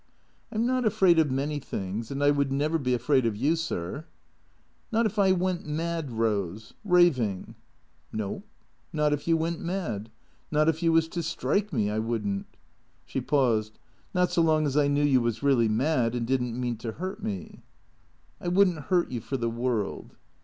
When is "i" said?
0.51-0.55, 2.23-2.31, 5.19-5.31, 11.91-11.99, 14.75-14.87, 18.41-18.47